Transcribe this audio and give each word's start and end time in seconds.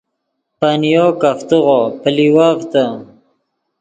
پنۡیو 0.59 1.05
کفتیغو 1.21 1.79
پلیوڤتے 2.01 2.85